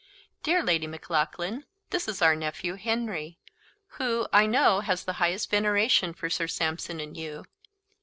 [0.41, 3.37] "Dear Lady Maclaughlan, this is our nephew Henry,
[3.99, 7.45] who, I know, has the highest veneration for Sir Sampson and you.